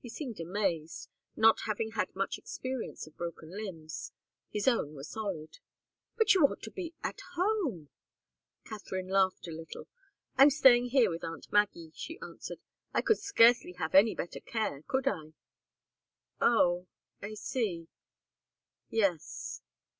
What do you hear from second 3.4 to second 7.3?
limbs his own were solid. "But you ought to be at